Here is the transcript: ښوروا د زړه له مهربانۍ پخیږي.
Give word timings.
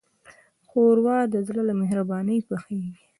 ښوروا 0.67 1.19
د 1.33 1.35
زړه 1.47 1.61
له 1.69 1.73
مهربانۍ 1.81 2.39
پخیږي. 2.49 2.93